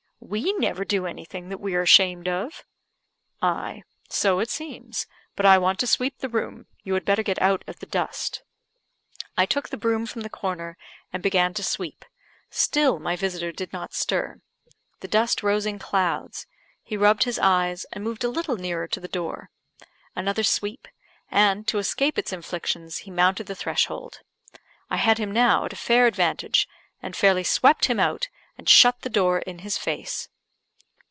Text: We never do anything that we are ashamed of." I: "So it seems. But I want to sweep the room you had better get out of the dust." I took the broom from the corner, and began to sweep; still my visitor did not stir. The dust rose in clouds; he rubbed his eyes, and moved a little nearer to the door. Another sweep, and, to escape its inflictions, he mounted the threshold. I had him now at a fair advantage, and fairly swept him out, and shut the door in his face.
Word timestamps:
We 0.23 0.53
never 0.53 0.85
do 0.85 1.05
anything 1.07 1.49
that 1.49 1.59
we 1.59 1.75
are 1.75 1.81
ashamed 1.81 2.29
of." 2.29 2.63
I: 3.41 3.81
"So 4.07 4.39
it 4.39 4.49
seems. 4.49 5.05
But 5.35 5.45
I 5.45 5.57
want 5.57 5.77
to 5.79 5.87
sweep 5.87 6.19
the 6.19 6.29
room 6.29 6.67
you 6.83 6.93
had 6.93 7.03
better 7.03 7.23
get 7.23 7.41
out 7.41 7.63
of 7.67 7.79
the 7.79 7.85
dust." 7.85 8.41
I 9.35 9.45
took 9.45 9.67
the 9.69 9.77
broom 9.77 10.05
from 10.05 10.21
the 10.21 10.29
corner, 10.29 10.77
and 11.11 11.21
began 11.21 11.53
to 11.55 11.63
sweep; 11.63 12.05
still 12.49 12.97
my 12.97 13.17
visitor 13.17 13.51
did 13.51 13.73
not 13.73 13.93
stir. 13.93 14.39
The 15.01 15.09
dust 15.09 15.43
rose 15.43 15.65
in 15.65 15.79
clouds; 15.79 16.45
he 16.81 16.95
rubbed 16.95 17.23
his 17.23 17.39
eyes, 17.39 17.85
and 17.91 18.01
moved 18.01 18.23
a 18.23 18.29
little 18.29 18.55
nearer 18.55 18.87
to 18.89 18.99
the 19.01 19.09
door. 19.09 19.49
Another 20.15 20.43
sweep, 20.43 20.87
and, 21.29 21.67
to 21.67 21.77
escape 21.79 22.17
its 22.17 22.31
inflictions, 22.31 22.99
he 22.99 23.11
mounted 23.11 23.47
the 23.47 23.55
threshold. 23.55 24.21
I 24.89 24.95
had 24.97 25.17
him 25.17 25.31
now 25.31 25.65
at 25.65 25.73
a 25.73 25.75
fair 25.75 26.05
advantage, 26.07 26.69
and 27.01 27.17
fairly 27.17 27.43
swept 27.43 27.85
him 27.85 27.99
out, 27.99 28.29
and 28.57 28.67
shut 28.69 29.01
the 29.01 29.09
door 29.09 29.39
in 29.39 29.59
his 29.59 29.75
face. 29.77 30.27